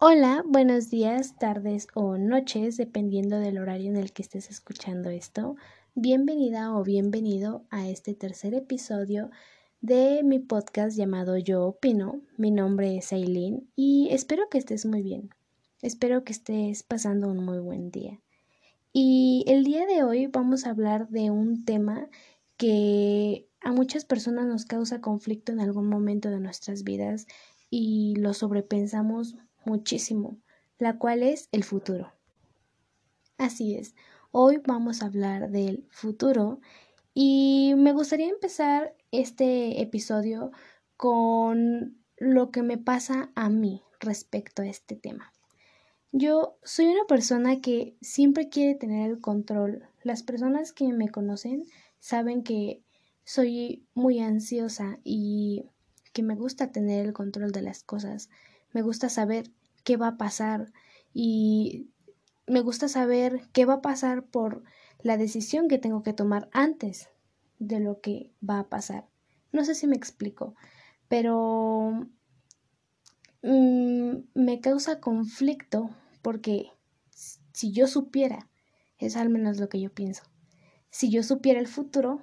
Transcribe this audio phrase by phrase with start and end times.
[0.00, 5.56] Hola, buenos días, tardes o noches, dependiendo del horario en el que estés escuchando esto.
[5.96, 9.28] Bienvenida o bienvenido a este tercer episodio
[9.80, 12.20] de mi podcast llamado Yo Opino.
[12.36, 15.30] Mi nombre es Aileen y espero que estés muy bien.
[15.82, 18.20] Espero que estés pasando un muy buen día.
[18.92, 22.08] Y el día de hoy vamos a hablar de un tema
[22.56, 27.26] que a muchas personas nos causa conflicto en algún momento de nuestras vidas
[27.68, 29.34] y lo sobrepensamos
[29.68, 30.38] muchísimo,
[30.78, 32.12] la cual es el futuro.
[33.36, 33.94] Así es,
[34.32, 36.60] hoy vamos a hablar del futuro
[37.14, 40.50] y me gustaría empezar este episodio
[40.96, 45.32] con lo que me pasa a mí respecto a este tema.
[46.10, 49.84] Yo soy una persona que siempre quiere tener el control.
[50.02, 51.64] Las personas que me conocen
[51.98, 52.82] saben que
[53.24, 55.66] soy muy ansiosa y
[56.14, 58.30] que me gusta tener el control de las cosas.
[58.72, 59.50] Me gusta saber
[59.88, 60.70] qué va a pasar
[61.14, 61.88] y
[62.46, 64.62] me gusta saber qué va a pasar por
[65.00, 67.08] la decisión que tengo que tomar antes
[67.58, 69.08] de lo que va a pasar.
[69.50, 70.54] No sé si me explico,
[71.08, 72.06] pero
[73.42, 75.88] mm, me causa conflicto
[76.20, 76.70] porque
[77.54, 78.46] si yo supiera,
[78.98, 80.24] es al menos lo que yo pienso,
[80.90, 82.20] si yo supiera el futuro,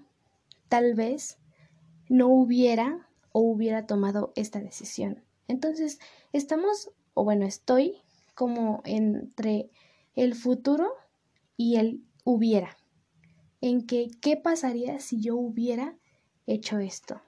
[0.69, 1.39] tal vez
[2.09, 5.23] no hubiera o hubiera tomado esta decisión.
[5.47, 5.97] Entonces,
[6.31, 7.95] estamos o bueno, estoy
[8.35, 9.71] como entre
[10.13, 10.93] el futuro
[11.57, 12.77] y el hubiera.
[13.61, 15.95] En que, ¿qué pasaría si yo hubiera
[16.45, 17.21] hecho esto?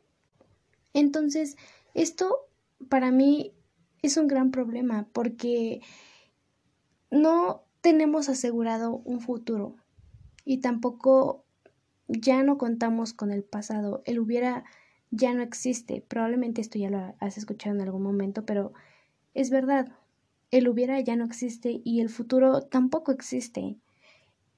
[0.94, 1.58] Entonces,
[1.96, 2.38] esto
[2.90, 3.54] para mí
[4.04, 5.82] es un gran problema porque
[7.10, 9.76] no tenemos asegurado un futuro
[10.46, 11.46] y tampoco
[12.08, 14.02] ya no contamos con el pasado.
[14.06, 14.66] El hubiera
[15.12, 16.04] ya no existe.
[16.08, 18.74] Probablemente esto ya lo has escuchado en algún momento, pero
[19.38, 19.92] es verdad,
[20.50, 23.78] el hubiera ya no existe y el futuro tampoco existe.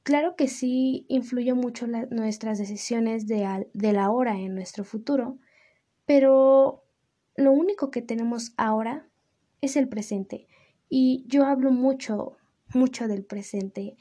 [0.03, 5.38] Claro que sí influye mucho nuestras decisiones de, de la hora en nuestro futuro,
[6.06, 6.85] pero
[7.35, 9.06] lo único que tenemos ahora
[9.59, 10.47] es el presente.
[10.88, 12.38] Y yo hablo mucho,
[12.73, 13.97] mucho del presente.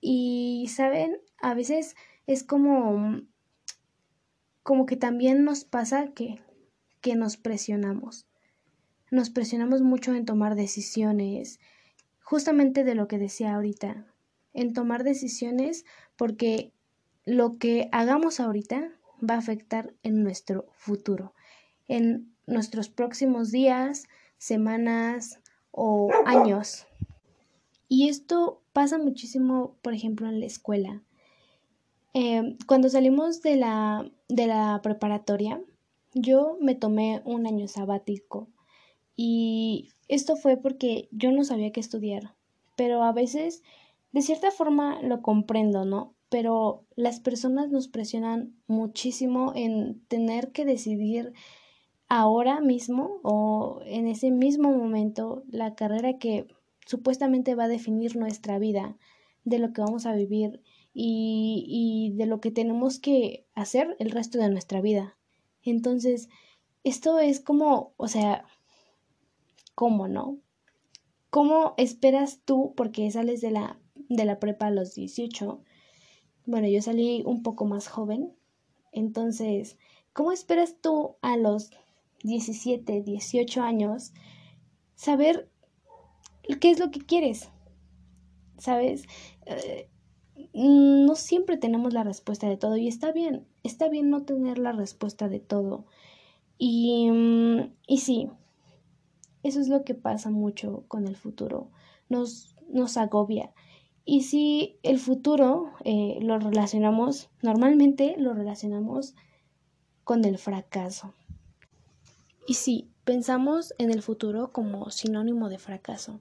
[0.00, 1.18] Y, ¿saben?
[1.42, 1.96] A veces
[2.26, 3.20] es como,
[4.62, 6.40] como que también nos pasa que,
[7.02, 8.26] que nos presionamos
[9.14, 11.60] nos presionamos mucho en tomar decisiones,
[12.20, 14.06] justamente de lo que decía ahorita,
[14.52, 15.84] en tomar decisiones
[16.16, 16.72] porque
[17.24, 18.90] lo que hagamos ahorita
[19.22, 21.32] va a afectar en nuestro futuro,
[21.86, 25.38] en nuestros próximos días, semanas
[25.70, 26.86] o años.
[27.88, 31.02] Y esto pasa muchísimo, por ejemplo, en la escuela.
[32.14, 35.60] Eh, cuando salimos de la, de la preparatoria,
[36.14, 38.48] yo me tomé un año sabático
[39.16, 42.34] y esto fue porque yo no sabía qué estudiar.
[42.76, 43.62] Pero a veces,
[44.12, 46.14] de cierta forma, lo comprendo, ¿no?
[46.28, 51.32] Pero las personas nos presionan muchísimo en tener que decidir
[52.08, 56.46] ahora mismo o en ese mismo momento la carrera que
[56.86, 58.96] supuestamente va a definir nuestra vida,
[59.44, 60.60] de lo que vamos a vivir
[60.92, 65.16] y, y de lo que tenemos que hacer el resto de nuestra vida.
[65.62, 66.28] Entonces,
[66.82, 68.44] esto es como, o sea,
[69.74, 70.38] ¿Cómo no?
[71.30, 75.60] ¿Cómo esperas tú, porque sales de la, de la prepa a los 18?
[76.46, 78.32] Bueno, yo salí un poco más joven.
[78.92, 79.78] Entonces,
[80.12, 81.70] ¿cómo esperas tú a los
[82.22, 84.12] 17, 18 años
[84.94, 85.50] saber
[86.60, 87.50] qué es lo que quieres?
[88.58, 89.04] ¿Sabes?
[89.46, 89.88] Eh,
[90.52, 94.70] no siempre tenemos la respuesta de todo y está bien, está bien no tener la
[94.70, 95.86] respuesta de todo.
[96.58, 98.30] Y, mm, y sí,
[99.44, 101.70] eso es lo que pasa mucho con el futuro,
[102.08, 103.52] nos, nos agobia.
[104.06, 109.14] Y si el futuro eh, lo relacionamos, normalmente lo relacionamos
[110.02, 111.14] con el fracaso.
[112.46, 116.20] Y sí, pensamos en el futuro como sinónimo de fracaso.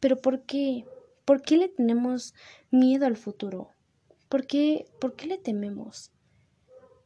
[0.00, 0.84] Pero ¿por qué?
[1.24, 2.34] ¿Por qué le tenemos
[2.70, 3.70] miedo al futuro?
[4.28, 6.10] ¿Por qué, ¿Por qué le tememos?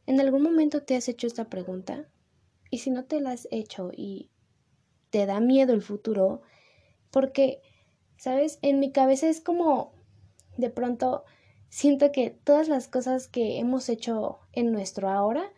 [0.05, 2.07] ¿En algún momento te has hecho esta pregunta?
[2.69, 4.29] Y si no te la has hecho y
[5.13, 6.41] te da miedo el futuro,
[7.11, 7.61] porque,
[8.17, 8.57] ¿sabes?
[8.63, 9.93] En mi cabeza es como,
[10.57, 11.23] de pronto,
[11.69, 15.51] siento que todas las cosas que hemos hecho en nuestro ahora,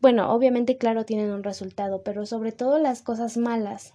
[0.00, 3.92] bueno, obviamente, claro, tienen un resultado, pero sobre todo las cosas malas.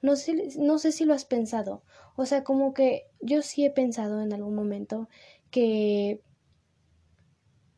[0.00, 1.82] No sé, no sé si lo has pensado.
[2.16, 5.10] O sea, como que yo sí he pensado en algún momento
[5.50, 6.22] que,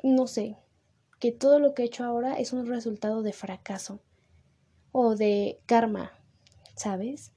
[0.05, 0.57] no sé,
[1.19, 3.99] que todo lo que he hecho ahora es un resultado de fracaso
[4.93, 6.13] o de karma,
[6.77, 7.33] ¿sabes?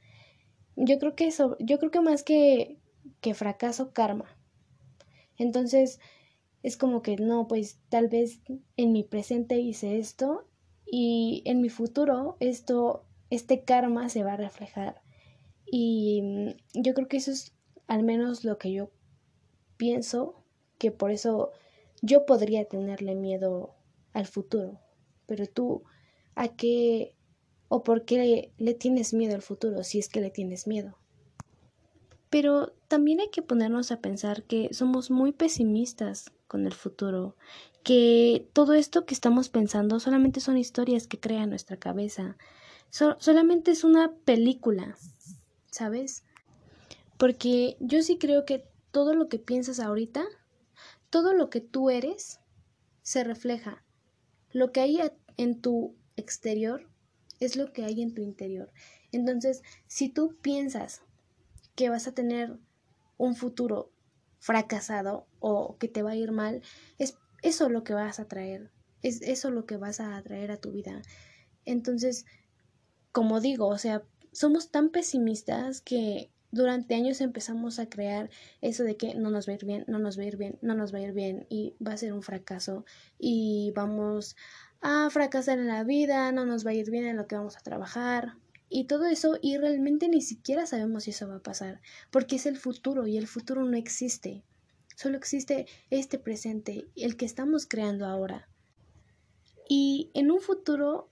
[0.75, 1.29] Yo creo que
[1.59, 2.77] yo creo que más que,
[3.21, 4.25] que fracaso, karma.
[5.37, 5.99] Entonces,
[6.63, 8.41] es como que no, pues tal vez
[8.77, 10.47] en mi presente hice esto
[10.85, 15.01] y en mi futuro esto, este karma se va a reflejar.
[15.65, 17.55] Y mm, yo creo que eso es
[17.87, 18.91] al menos lo que yo
[19.77, 20.43] pienso,
[20.77, 21.51] que por eso
[22.01, 23.75] yo podría tenerle miedo
[24.13, 24.79] al futuro.
[25.25, 25.83] Pero tú,
[26.35, 27.14] ¿a qué
[27.67, 30.97] o por qué le, tienes miedo al futuro si es que le tienes miedo?
[32.29, 37.35] Pero también hay que ponernos a pensar que somos muy pesimistas con el futuro,
[37.83, 42.37] que todo esto que estamos pensando solamente son historias que crea nuestra cabeza,
[42.89, 44.97] solamente es una película,
[45.71, 46.23] ¿sabes?
[47.17, 50.25] Porque yo sí creo que todo lo que piensas ahorita,
[51.09, 52.39] todo lo que tú eres,
[53.01, 53.83] se refleja.
[54.51, 54.99] Lo que hay
[55.37, 56.89] en tu exterior
[57.39, 58.71] es lo que hay en tu interior.
[59.11, 61.01] Entonces, si tú piensas
[61.75, 62.57] que vas a tener
[63.17, 63.91] un futuro
[64.39, 66.61] fracasado o que te va a ir mal,
[66.97, 68.71] es eso lo que vas a traer,
[69.01, 71.01] es eso lo que vas a atraer a tu vida.
[71.65, 72.25] Entonces,
[73.11, 78.29] como digo, o sea, somos tan pesimistas que durante años empezamos a crear
[78.61, 80.57] eso de que no nos va a ir bien, no nos va a ir bien,
[80.61, 82.85] no nos va a ir bien y va a ser un fracaso
[83.19, 84.35] y vamos
[84.81, 87.57] a fracasar en la vida, no nos va a ir bien en lo que vamos
[87.57, 88.35] a trabajar
[88.69, 91.81] y todo eso y realmente ni siquiera sabemos si eso va a pasar
[92.11, 94.43] porque es el futuro y el futuro no existe.
[94.95, 98.47] Solo existe este presente, el que estamos creando ahora.
[99.67, 101.09] Y en un futuro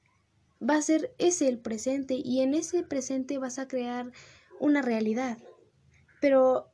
[0.67, 4.11] va a ser ese el presente y en ese presente vas a crear
[4.59, 5.37] una realidad.
[6.21, 6.71] Pero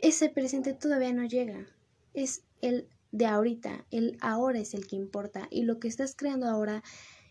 [0.00, 1.66] ese presente todavía no llega.
[2.14, 6.46] Es el de ahorita, el ahora es el que importa y lo que estás creando
[6.46, 6.82] ahora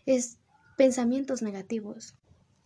[0.06, 0.38] es
[0.76, 2.14] pensamientos negativos.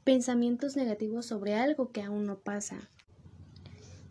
[0.05, 2.91] Pensamientos negativos sobre algo que aún no pasa.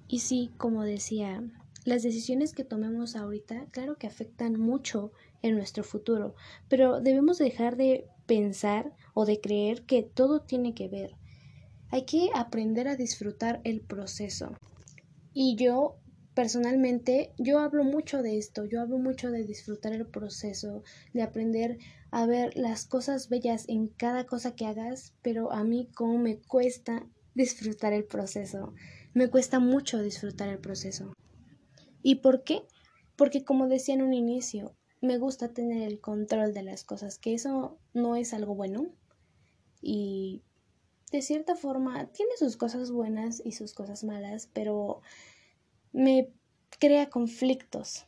[0.07, 1.43] Y sí, como decía,
[1.85, 5.11] las decisiones que tomemos ahorita, claro que afectan mucho
[5.41, 6.35] en nuestro futuro,
[6.69, 11.15] pero debemos dejar de pensar o de creer que todo tiene que ver.
[11.89, 14.55] Hay que aprender a disfrutar el proceso.
[15.33, 15.97] Y yo
[16.33, 20.83] personalmente, yo hablo mucho de esto, yo hablo mucho de disfrutar el proceso,
[21.13, 21.77] de aprender
[22.11, 26.37] a ver las cosas bellas en cada cosa que hagas, pero a mí como me
[26.37, 28.73] cuesta disfrutar el proceso,
[29.13, 31.13] me cuesta mucho disfrutar el proceso.
[32.01, 32.63] ¿Y por qué?
[33.15, 37.33] Porque como decía en un inicio, me gusta tener el control de las cosas, que
[37.33, 38.87] eso no es algo bueno
[39.81, 40.41] y
[41.11, 45.01] de cierta forma tiene sus cosas buenas y sus cosas malas, pero
[45.93, 46.29] me
[46.79, 48.05] crea conflictos.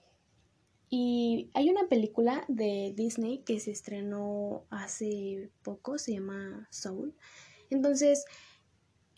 [0.90, 7.16] Y hay una película de Disney que se estrenó hace poco, se llama Soul.
[7.70, 8.26] Entonces,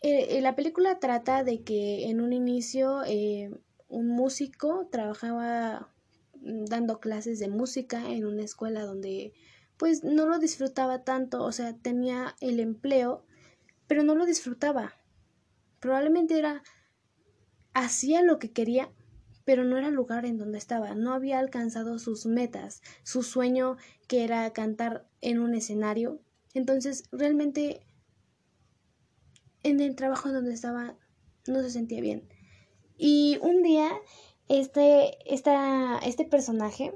[0.00, 3.50] eh, eh, la película trata de que en un inicio eh,
[3.88, 5.92] un músico trabajaba
[6.40, 9.32] dando clases de música en una escuela donde
[9.76, 13.24] pues no lo disfrutaba tanto, o sea, tenía el empleo,
[13.86, 14.94] pero no lo disfrutaba.
[15.80, 16.62] Probablemente era,
[17.78, 18.90] hacía lo que quería,
[19.44, 23.76] pero no era el lugar en donde estaba, no había alcanzado sus metas, su sueño
[24.06, 26.20] que era cantar en un escenario.
[26.54, 27.80] Entonces, realmente
[29.62, 30.96] en el trabajo en donde estaba
[31.46, 32.28] no se sentía bien.
[32.96, 33.90] Y un día,
[34.48, 36.92] este, esta, este personaje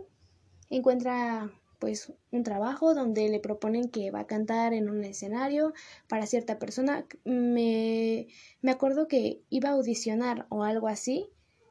[0.68, 1.50] encuentra
[1.82, 5.74] pues un trabajo donde le proponen que va a cantar en un escenario
[6.06, 7.08] para cierta persona.
[7.24, 8.28] Me,
[8.60, 11.26] me acuerdo que iba a audicionar o algo así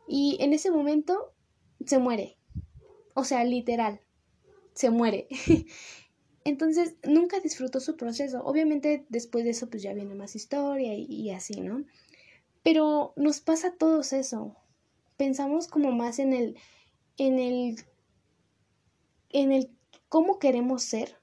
[0.10, 1.32] y en ese momento
[1.86, 2.38] se muere.
[3.14, 4.02] O sea, literal,
[4.74, 5.30] se muere.
[6.44, 8.44] Entonces nunca disfrutó su proceso.
[8.44, 11.86] Obviamente después de eso pues ya viene más historia y, así, ¿no?
[12.64, 14.58] Pero nos pasa todos eso.
[15.16, 16.58] Pensamos como más en el
[17.18, 17.78] en el
[19.30, 19.72] en el
[20.12, 21.16] cómo queremos ser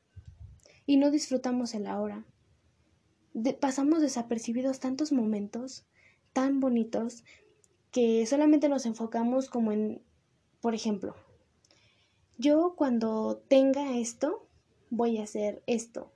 [0.86, 2.24] y no disfrutamos el ahora.
[3.60, 5.84] pasamos desapercibidos tantos momentos
[6.32, 7.22] tan bonitos
[7.92, 10.00] que solamente nos enfocamos como en,
[10.62, 11.14] por ejemplo,
[12.38, 14.48] yo cuando tenga esto,
[14.88, 16.10] voy a hacer esto.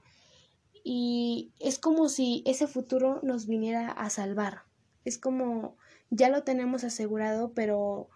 [0.82, 4.62] Y es como si ese futuro nos viniera a salvar.
[5.04, 5.76] Es como
[6.08, 8.08] ya lo tenemos asegurado, pero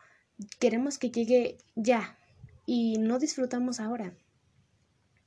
[0.59, 2.17] queremos que llegue ya
[2.65, 4.15] y no disfrutamos ahora.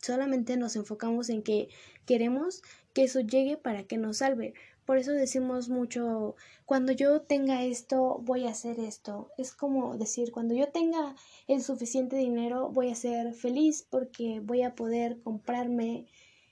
[0.02, 1.70] Solamente nos enfocamos en que
[2.06, 2.62] queremos
[2.94, 4.54] que eso llegue para que nos salve.
[4.86, 9.30] Por eso decimos mucho, cuando yo tenga esto, voy a hacer esto.
[9.38, 11.16] Es como decir, cuando yo tenga
[11.48, 16.08] el suficiente dinero, voy a ser feliz porque voy a poder comprarme,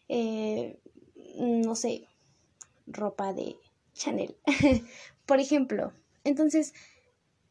[0.08, 0.80] eh,
[1.39, 2.08] no sé,
[2.86, 3.56] ropa de
[3.94, 4.36] Chanel.
[5.25, 6.75] Por ejemplo, entonces,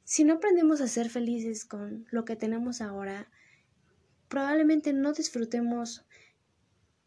[0.04, 3.28] si no aprendemos a ser felices con lo que tenemos ahora,
[4.28, 6.04] probablemente no disfrutemos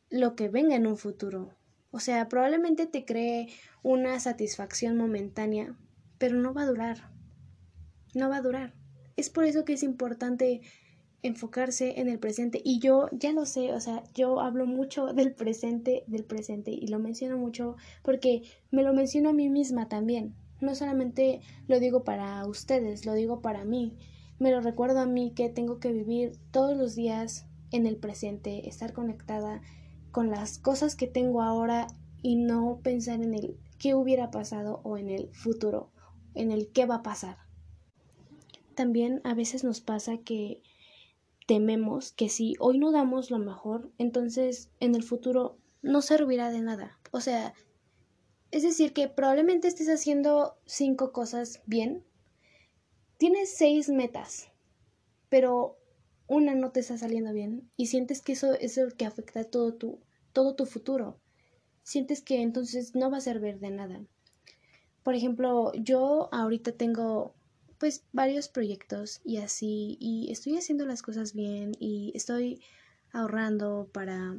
[0.09, 1.53] lo que venga en un futuro.
[1.91, 3.47] O sea, probablemente te cree
[3.83, 5.75] una satisfacción momentánea,
[6.17, 7.11] pero no va a durar.
[8.13, 8.73] No va a durar.
[9.17, 10.61] Es por eso que es importante
[11.21, 12.61] enfocarse en el presente.
[12.63, 16.87] Y yo ya lo sé, o sea, yo hablo mucho del presente, del presente, y
[16.87, 20.35] lo menciono mucho porque me lo menciono a mí misma también.
[20.61, 23.97] No solamente lo digo para ustedes, lo digo para mí.
[24.39, 28.67] Me lo recuerdo a mí que tengo que vivir todos los días en el presente,
[28.67, 29.61] estar conectada
[30.11, 31.87] con las cosas que tengo ahora
[32.21, 35.91] y no pensar en el qué hubiera pasado o en el futuro,
[36.33, 37.37] en el qué va a pasar.
[38.75, 40.61] También a veces nos pasa que
[41.47, 46.61] tememos que si hoy no damos lo mejor, entonces en el futuro no servirá de
[46.61, 46.99] nada.
[47.11, 47.53] O sea,
[48.51, 52.03] es decir, que probablemente estés haciendo cinco cosas bien,
[53.19, 54.47] tienes seis metas,
[55.27, 55.77] pero
[56.25, 59.73] una no te está saliendo bien y sientes que eso es lo que afecta todo
[59.73, 59.99] tu,
[60.31, 61.19] todo tu futuro.
[61.83, 64.01] Sientes que entonces no va a servir de nada.
[65.03, 67.35] Por ejemplo, yo ahorita tengo
[67.77, 72.61] pues varios proyectos y así y estoy haciendo las cosas bien y estoy
[73.11, 74.35] ahorrando para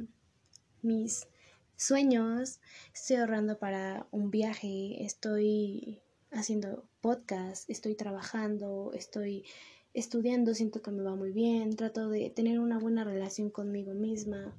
[0.80, 1.28] mis
[1.76, 2.60] sueños,
[2.94, 6.00] estoy ahorrando para un viaje, estoy
[6.32, 9.44] haciendo podcast, estoy trabajando, estoy
[9.94, 14.54] estudiando, siento que me va muy bien, trato de tener una buena relación conmigo misma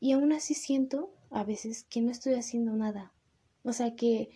[0.00, 3.12] y aún así siento a veces que no estoy haciendo nada.
[3.62, 4.30] O sea que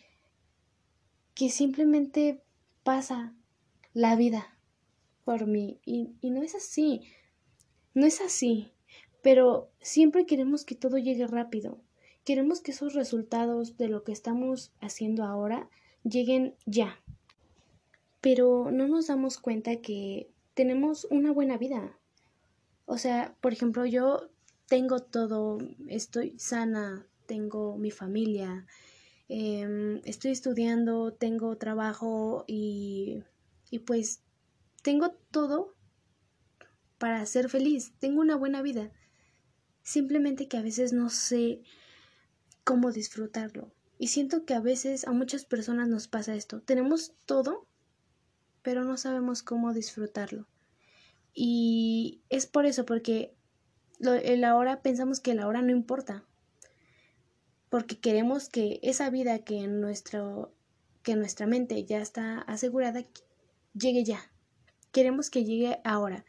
[1.37, 2.43] que simplemente
[2.83, 3.35] pasa
[3.93, 4.57] la vida
[5.25, 7.03] por mí y, y no es así.
[7.93, 8.73] No es así.
[9.23, 11.79] Pero siempre queremos que todo llegue rápido.
[12.25, 15.69] Queremos que esos resultados de lo que estamos haciendo ahora
[16.09, 16.99] lleguen ya.
[18.21, 21.99] Pero no nos damos cuenta que tenemos una buena vida.
[22.87, 24.31] O sea, por ejemplo, yo
[24.69, 25.59] tengo todo,
[25.89, 28.67] estoy sana, tengo mi familia,
[29.29, 33.23] em, estoy estudiando, tengo trabajo y,
[33.71, 34.23] y pues
[34.83, 35.75] tengo todo
[36.99, 38.93] para ser feliz, tengo una buena vida.
[39.83, 41.63] Simplemente que a veces no sé
[42.65, 43.76] cómo disfrutarlo.
[43.99, 46.61] Y siento que a veces a muchas personas nos pasa esto.
[46.61, 47.67] Tenemos todo,
[48.63, 50.47] pero no sabemos cómo disfrutarlo.
[51.33, 53.35] Y es por eso, porque
[54.01, 56.25] el ahora pensamos que el ahora no importa.
[57.69, 60.53] Porque queremos que esa vida que en nuestro
[61.03, 63.05] que nuestra mente ya está asegurada
[63.75, 64.29] llegue ya.
[64.91, 66.25] Queremos que llegue ahora.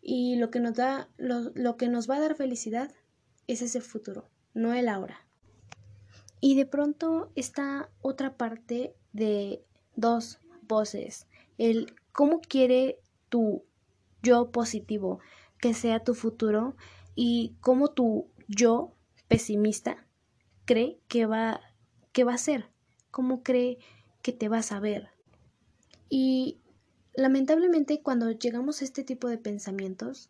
[0.00, 2.90] Y lo que nos da lo, lo que nos va a dar felicidad
[3.46, 5.23] es ese futuro, no el ahora.
[6.44, 9.64] Y de pronto está otra parte de
[9.96, 11.26] dos voces.
[11.56, 13.64] El cómo quiere tu
[14.22, 15.20] yo positivo
[15.58, 16.76] que sea tu futuro
[17.14, 18.92] y cómo tu yo
[19.26, 20.06] pesimista
[20.66, 21.62] cree que va,
[22.12, 22.68] que va a ser,
[23.10, 23.78] cómo cree
[24.20, 25.08] que te vas a ver.
[26.10, 26.58] Y
[27.14, 30.28] lamentablemente cuando llegamos a este tipo de pensamientos,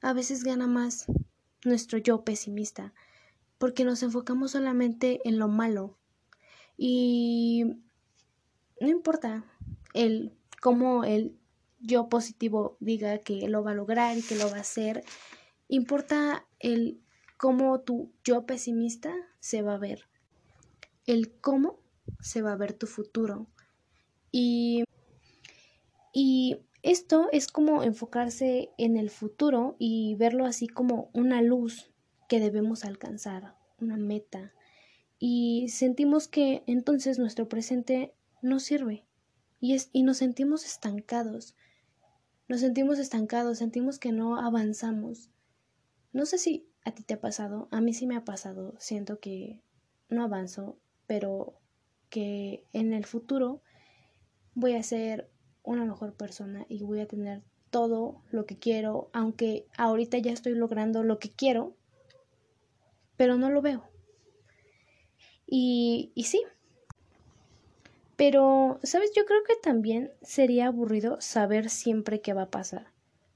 [0.00, 1.06] a veces gana más
[1.64, 2.92] nuestro yo pesimista,
[3.58, 5.96] porque nos enfocamos solamente en lo malo
[6.76, 7.64] y
[8.80, 9.44] no importa
[9.94, 11.38] el cómo el
[11.80, 15.04] yo positivo diga que lo va a lograr y que lo va a hacer,
[15.68, 17.00] importa el
[17.36, 20.08] cómo tu yo pesimista se va a ver,
[21.06, 21.78] el cómo
[22.20, 23.46] se va a ver tu futuro.
[24.32, 24.84] Y,
[26.12, 31.90] y esto es como enfocarse en el futuro y verlo así como una luz
[32.28, 34.52] que debemos alcanzar, una meta,
[35.18, 39.06] y sentimos que entonces nuestro presente no sirve
[39.60, 41.56] y, es, y nos sentimos estancados.
[42.48, 45.30] Nos sentimos estancados, sentimos que no avanzamos.
[46.12, 49.18] No sé si a ti te ha pasado, a mí sí me ha pasado, siento
[49.18, 49.62] que
[50.08, 51.58] no avanzo, pero
[52.08, 53.62] que en el futuro
[54.54, 55.28] voy a ser
[55.64, 60.54] una mejor persona y voy a tener todo lo que quiero, aunque ahorita ya estoy
[60.54, 61.76] logrando lo que quiero,
[63.16, 63.88] pero no lo veo.
[65.46, 66.42] Y, y sí.
[68.16, 69.12] Pero, ¿sabes?
[69.14, 72.92] Yo creo que también sería aburrido saber siempre qué va a pasar.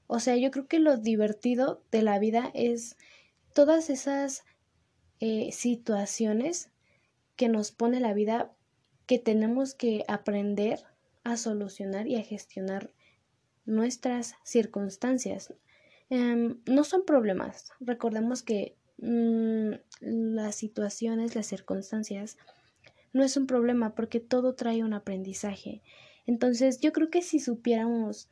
[0.07, 2.97] O sea, yo creo que lo divertido de la vida es
[3.53, 4.43] todas esas
[5.19, 6.69] eh, situaciones
[7.35, 8.51] que nos pone la vida
[9.05, 10.83] que tenemos que aprender
[11.23, 12.91] a solucionar y a gestionar
[13.65, 15.53] nuestras circunstancias.
[16.09, 17.71] Em, no son problemas.
[17.79, 22.37] Recordemos que Mm, las situaciones, las circunstancias
[23.13, 25.81] no es un problema porque todo trae un aprendizaje.
[26.27, 28.29] Entonces yo creo que si supiéramos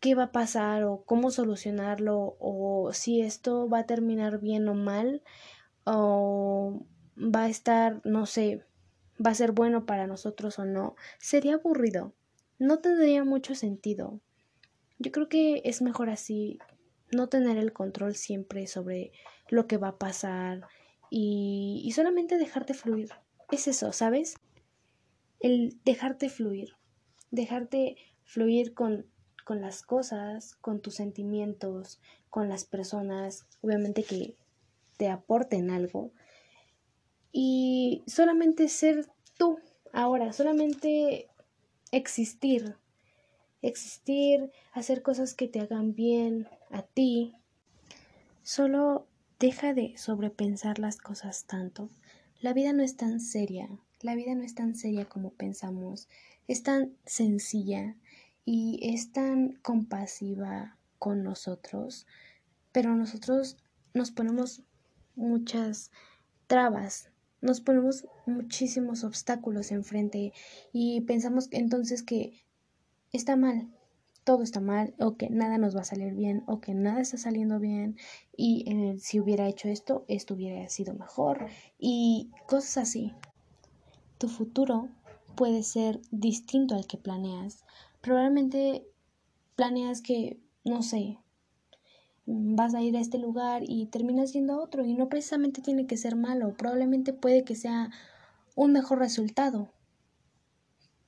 [0.00, 4.74] qué va a pasar o cómo solucionarlo o si esto va a terminar bien o
[4.74, 5.22] mal
[5.84, 6.84] o
[7.16, 8.64] va a estar, no sé,
[9.24, 12.12] va a ser bueno para nosotros o no, sería aburrido.
[12.58, 14.20] No tendría mucho sentido.
[14.98, 16.58] Yo creo que es mejor así,
[17.12, 19.12] no tener el control siempre sobre
[19.48, 20.66] lo que va a pasar
[21.10, 23.10] y, solamente dejarte fluir.
[23.50, 24.36] Es eso, ¿sabes?
[25.40, 26.76] El dejarte fluir,
[27.30, 29.06] dejarte fluir con,
[29.44, 34.36] con las cosas, con tus sentimientos, con las personas, obviamente que
[34.96, 36.10] te aporten algo.
[37.30, 39.06] Y solamente ser
[39.38, 39.58] tú,
[39.92, 41.28] ahora, solamente
[41.92, 42.76] existir,
[43.62, 47.34] existir, hacer cosas que te hagan bien a ti.
[48.42, 49.06] Solo
[49.38, 51.90] deja de sobrepensar las cosas tanto.
[52.40, 53.68] La vida no es tan seria,
[54.00, 56.08] la vida no es tan seria como pensamos,
[56.46, 57.96] es tan sencilla
[58.44, 62.06] y es tan compasiva con nosotros,
[62.72, 63.56] pero nosotros
[63.94, 64.62] nos ponemos
[65.14, 65.90] muchas
[66.46, 70.32] trabas, nos ponemos muchísimos obstáculos enfrente
[70.72, 72.44] y pensamos entonces que
[73.12, 73.68] está mal,
[74.26, 77.16] todo está mal o que nada nos va a salir bien o que nada está
[77.16, 77.96] saliendo bien
[78.36, 81.46] y eh, si hubiera hecho esto, esto hubiera sido mejor
[81.78, 83.12] y cosas así.
[84.18, 84.88] Tu futuro
[85.36, 87.64] puede ser distinto al que planeas.
[88.00, 88.84] Probablemente
[89.54, 91.18] planeas que, no sé,
[92.26, 95.86] vas a ir a este lugar y terminas yendo a otro y no precisamente tiene
[95.86, 97.90] que ser malo, probablemente puede que sea
[98.56, 99.70] un mejor resultado.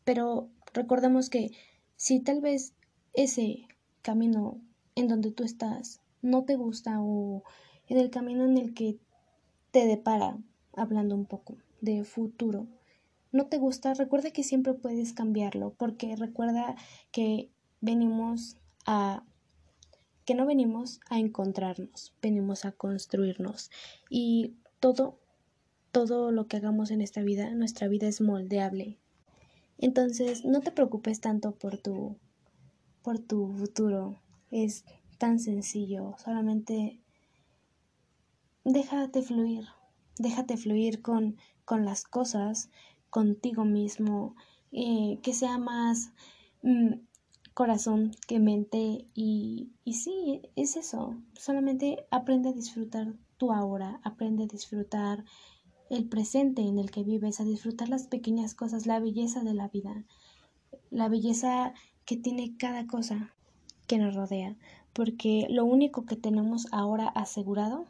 [0.04, 1.50] Pero recordemos que
[1.96, 2.74] si tal vez
[3.12, 3.66] ese
[4.02, 4.60] camino
[4.94, 7.42] en donde tú estás no te gusta o
[7.86, 8.98] en el camino en el que
[9.70, 10.38] te depara,
[10.74, 12.66] hablando un poco de futuro,
[13.30, 16.76] no te gusta, recuerda que siempre puedes cambiarlo, porque recuerda
[17.12, 19.24] que venimos a
[20.24, 23.70] que no venimos a encontrarnos, venimos a construirnos
[24.10, 25.18] y todo
[25.90, 28.98] todo lo que hagamos en esta vida, nuestra vida es moldeable.
[29.78, 32.18] Entonces, no te preocupes tanto por tu
[33.08, 34.20] por tu futuro.
[34.50, 34.84] Es
[35.16, 36.14] tan sencillo.
[36.22, 37.00] Solamente
[38.64, 39.64] déjate fluir.
[40.18, 42.68] Déjate fluir con, con las cosas,
[43.08, 44.36] contigo mismo.
[44.72, 46.12] Eh, que sea más
[46.62, 46.96] mm,
[47.54, 49.06] corazón que mente.
[49.14, 51.16] Y, y sí, es eso.
[51.32, 54.02] Solamente aprende a disfrutar tu ahora.
[54.04, 55.24] Aprende a disfrutar
[55.88, 59.68] el presente en el que vives, a disfrutar las pequeñas cosas, la belleza de la
[59.68, 60.04] vida,
[60.90, 61.72] la belleza
[62.08, 63.34] que tiene cada cosa
[63.86, 64.56] que nos rodea,
[64.94, 67.84] porque lo único que tenemos ahora asegurado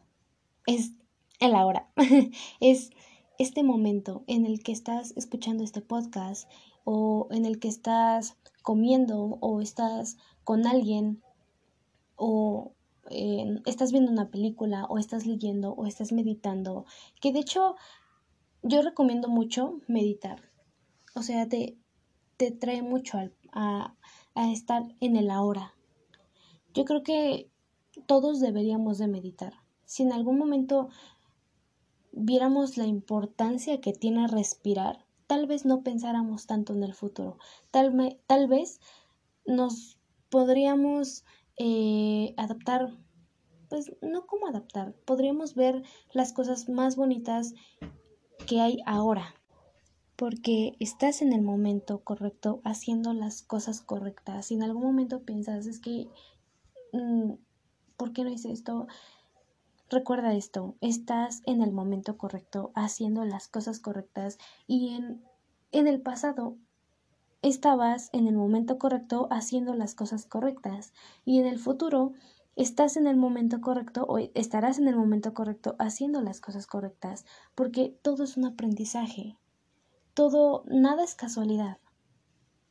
[0.66, 0.90] es
[1.38, 1.88] el ahora,
[2.60, 2.90] es
[3.38, 6.50] este momento en el que estás escuchando este podcast
[6.82, 11.22] o en el que estás comiendo o estás con alguien
[12.16, 12.72] o
[13.10, 16.86] eh, estás viendo una película o estás leyendo o estás meditando,
[17.20, 17.76] que de hecho
[18.64, 20.42] yo recomiendo mucho meditar,
[21.14, 21.78] o sea, te,
[22.36, 23.94] te trae mucho al, a,
[24.34, 25.74] estar en el ahora.
[26.72, 27.50] Yo creo que
[28.06, 29.54] todos deberíamos de meditar.
[29.84, 30.88] Si en algún momento
[32.12, 37.38] viéramos la importancia que tiene respirar, tal vez no pensáramos tanto en el futuro.
[37.72, 38.80] Tal, tal vez
[39.44, 41.24] nos podríamos
[41.58, 42.96] eh, adaptar,
[43.68, 45.82] pues no como adaptar, podríamos ver
[46.12, 47.54] las cosas más bonitas
[48.46, 49.34] que hay ahora
[50.18, 54.46] porque estás en el momento correcto haciendo las cosas correctas.
[54.46, 56.08] Si en algún momento piensas, es que,
[56.92, 57.34] mm,
[57.96, 58.88] ¿por qué no hice esto?
[59.88, 65.22] Recuerda esto, estás en el momento correcto haciendo las cosas correctas y en,
[65.70, 66.56] en el pasado
[67.40, 70.92] estabas en el momento correcto haciendo las cosas correctas
[71.24, 72.12] y en el futuro
[72.56, 77.24] estás en el momento correcto o estarás en el momento correcto haciendo las cosas correctas
[77.54, 79.36] porque todo es un aprendizaje
[80.18, 81.78] todo, nada es casualidad.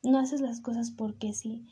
[0.03, 1.65] No haces las cosas porque sí.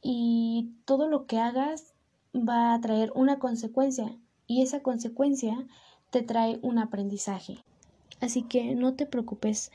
[0.00, 1.92] Y todo lo que hagas
[2.32, 5.66] va a traer una consecuencia y esa consecuencia
[6.10, 7.64] te trae un aprendizaje.
[8.20, 9.72] Así que no te preocupes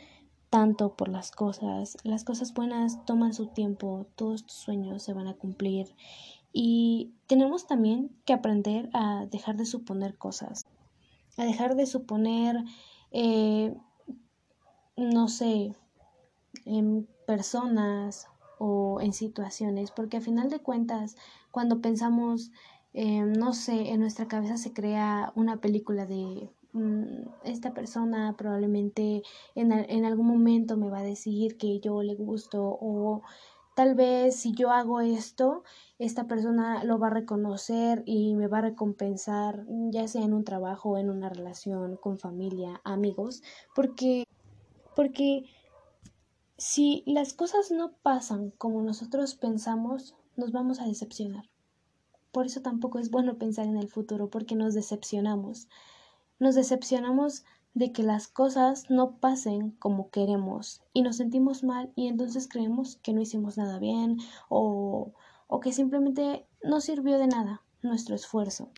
[0.49, 1.97] tanto por las cosas.
[2.05, 5.93] Las cosas buenas toman su tiempo, todos tus sueños se van a cumplir
[6.53, 10.65] y tenemos también que aprender a dejar de suponer cosas,
[11.35, 12.63] a dejar de suponer
[13.11, 13.75] eh,
[14.97, 15.73] no sé,
[16.65, 18.27] en personas
[18.59, 21.15] o en situaciones, porque a final de cuentas,
[21.51, 22.51] cuando pensamos,
[22.93, 29.21] no sé, en nuestra cabeza se crea una película de mm, esta persona probablemente
[29.55, 33.21] en, en algún momento me va a decir que yo le gusto o
[33.77, 35.63] tal vez si yo hago esto,
[35.99, 40.43] esta persona lo va a reconocer y me va a recompensar, ya sea en un
[40.43, 43.43] trabajo, en una relación, con familia, amigos,
[43.75, 44.23] porque,
[44.97, 45.45] porque
[46.57, 51.45] si las cosas no pasan como nosotros pensamos, nos vamos a decepcionar.
[52.31, 55.67] Por eso tampoco es bueno pensar en el futuro, porque nos decepcionamos.
[56.39, 62.07] Nos decepcionamos de que las cosas no pasen como queremos y nos sentimos mal y
[62.07, 64.17] entonces creemos que no hicimos nada bien
[64.49, 65.13] o,
[65.45, 68.71] o que simplemente no sirvió de nada nuestro esfuerzo.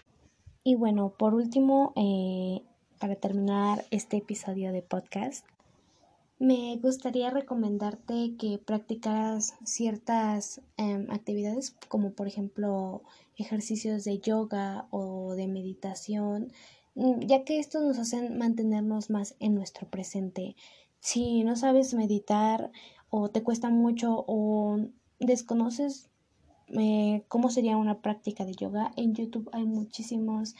[0.66, 2.62] Y bueno, por último, eh,
[3.00, 5.46] para terminar este episodio de podcast,
[6.40, 13.04] me gustaría recomendarte que practicaras ciertas em, actividades como por ejemplo
[13.38, 16.52] ejercicios de yoga o de meditación,
[16.96, 20.56] mm, ya que estos nos hacen mantenernos más en nuestro presente.
[21.02, 22.72] Si no sabes meditar
[23.10, 24.80] o te cuesta mucho o
[25.20, 26.10] desconoces
[26.68, 30.56] eh, cómo sería una práctica de yoga, en YouTube hay muchísimos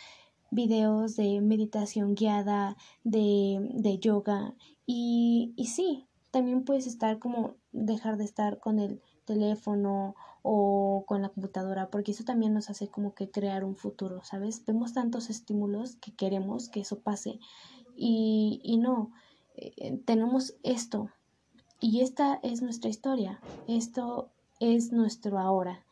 [0.52, 8.18] videos de meditación guiada, de, de yoga y, y sí, también puedes estar como dejar
[8.18, 13.14] de estar con el teléfono o con la computadora, porque eso también nos hace como
[13.14, 14.64] que crear un futuro, ¿sabes?
[14.66, 17.40] Vemos tantos estímulos que queremos que eso pase
[17.96, 19.12] y, y no,
[19.56, 21.10] eh, tenemos esto
[21.80, 25.86] y esta es nuestra historia, esto es nuestro ahora,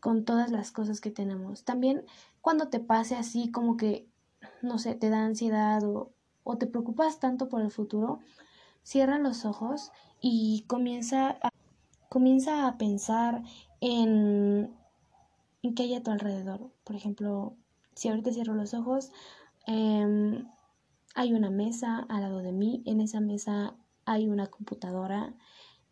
[0.00, 1.64] con todas las cosas que tenemos.
[1.64, 2.04] También
[2.44, 4.06] cuando te pase así como que,
[4.60, 8.18] no sé, te da ansiedad o, o te preocupas tanto por el futuro,
[8.82, 11.48] cierra los ojos y comienza a,
[12.10, 13.42] comienza a pensar
[13.80, 14.76] en,
[15.62, 16.70] en qué hay a tu alrededor.
[16.84, 17.56] Por ejemplo,
[17.94, 19.10] si ahorita cierro los ojos,
[19.66, 20.46] em,
[21.14, 25.32] hay una mesa al lado de mí, en esa mesa hay una computadora,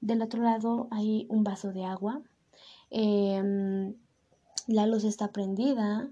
[0.02, 2.20] del otro lado hay un vaso de agua,
[2.90, 3.94] em,
[4.66, 6.10] la luz está prendida,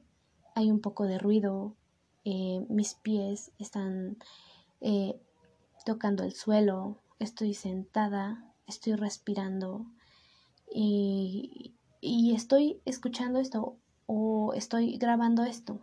[0.60, 1.74] hay un poco de ruido,
[2.24, 4.18] eh, mis pies están
[4.80, 5.18] eh,
[5.84, 9.86] tocando el suelo, estoy sentada, estoy respirando
[10.72, 15.80] y, y estoy escuchando esto o estoy grabando esto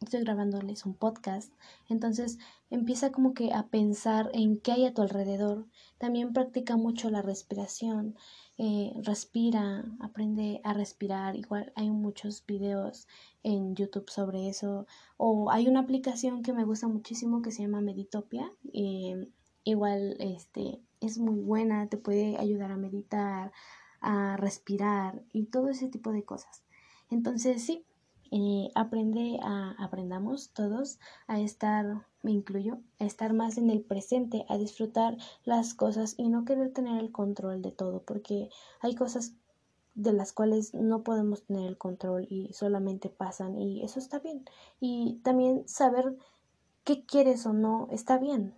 [0.00, 1.52] estoy grabándoles un podcast.
[1.88, 2.38] Entonces
[2.70, 5.66] empieza como que a pensar en qué hay a tu alrededor.
[5.98, 8.16] También practica mucho la respiración.
[8.58, 11.36] Eh, respira, aprende a respirar.
[11.36, 13.06] Igual hay muchos videos
[13.42, 14.86] en YouTube sobre eso.
[15.16, 18.52] O hay una aplicación que me gusta muchísimo que se llama Meditopia.
[18.72, 19.28] Eh,
[19.64, 23.52] igual este, es muy buena, te puede ayudar a meditar,
[24.00, 26.62] a respirar y todo ese tipo de cosas.
[27.10, 27.84] Entonces sí,
[28.30, 34.44] eh, aprende a, aprendamos todos a estar, me incluyo, a estar más en el presente,
[34.48, 39.34] a disfrutar las cosas y no querer tener el control de todo, porque hay cosas
[39.94, 44.44] de las cuales no podemos tener el control y solamente pasan y eso está bien.
[44.78, 46.16] Y también saber
[46.84, 48.54] qué quieres o no está bien.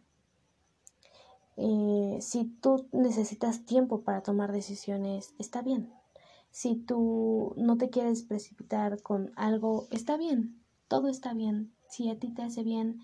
[1.57, 5.93] Eh, si tú necesitas tiempo para tomar decisiones, está bien.
[6.51, 11.73] Si tú no te quieres precipitar con algo, está bien, todo está bien.
[11.89, 13.01] Si a ti te hace bien,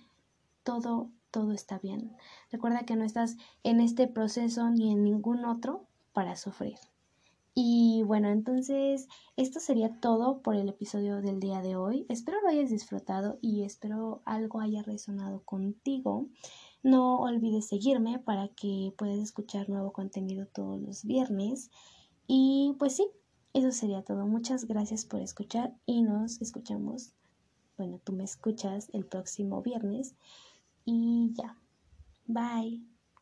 [0.63, 2.17] todo, todo está bien.
[2.51, 6.77] Recuerda que no estás en este proceso ni en ningún otro para sufrir.
[7.57, 12.05] Y bueno, entonces esto sería todo por el episodio del día de hoy.
[12.09, 16.27] Espero lo hayas disfrutado y espero algo haya resonado contigo.
[16.83, 21.71] No olvides seguirme para que puedas escuchar nuevo contenido todos los viernes.
[22.27, 23.07] Y pues sí,
[23.55, 24.27] eso sería todo.
[24.27, 27.13] Muchas gracias por escuchar y nos escuchamos.
[27.79, 30.15] Bueno, tú me escuchas el próximo viernes
[30.85, 31.57] y ya.
[32.27, 32.94] Bye.